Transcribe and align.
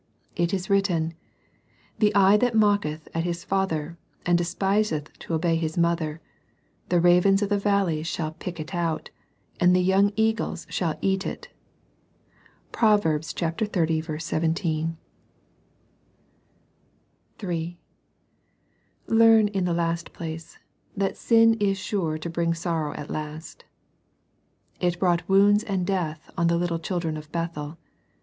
It 0.35 0.51
is 0.51 0.67
written, 0.67 1.13
—"The 1.99 2.15
eye 2.15 2.35
that 2.37 2.55
mocketh 2.55 3.07
at 3.13 3.23
his 3.23 3.43
father, 3.43 3.99
and 4.25 4.35
despiseth 4.35 5.13
to 5.19 5.35
obey 5.35 5.55
his 5.57 5.77
mother, 5.77 6.21
the 6.89 6.99
ravens 6.99 7.43
of 7.43 7.49
the 7.49 7.59
valley 7.59 8.01
shall 8.01 8.31
pick 8.31 8.59
it 8.59 8.73
out, 8.73 9.11
and 9.59 9.75
the 9.75 9.79
young 9.79 10.11
eagles 10.15 10.65
shall 10.71 10.97
eat 11.01 11.23
it." 11.27 11.49
(PrQv. 12.73 13.35
XXX. 13.35 14.19
17.) 14.23 14.97
(3) 17.37 17.77
Learn, 19.05 19.47
in 19.49 19.65
the 19.65 19.73
last 19.75 20.13
place, 20.13 20.57
that 20.97 21.15
sin 21.15 21.53
is 21.59 21.77
sure 21.77 22.17
to 22.17 22.27
bring 22.27 22.55
sorrow 22.55 22.95
at 22.95 23.11
last. 23.11 23.65
It 24.79 24.97
brought 24.97 25.29
wounds 25.29 25.63
and 25.63 25.85
death 25.85 26.31
on 26.35 26.47
the 26.47 26.57
little 26.57 26.79
children 26.79 27.15
of 27.17 27.31
Bethel. 27.31 27.77